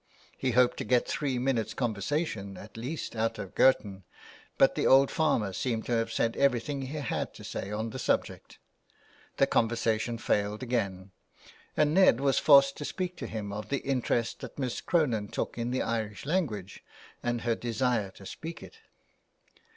[0.35, 4.03] He hoped to get three minutes' conversation, at least, out of Girton,
[4.57, 7.99] but the old farmer seemed to have said everything he had to say on the
[7.99, 8.57] subject.
[9.37, 11.11] The conversation failed again,
[11.77, 15.55] and Ned was forced to speak to him of the interest that Miss Cronin took
[15.59, 16.83] in the Irish language
[17.21, 18.79] and her desire to speak it.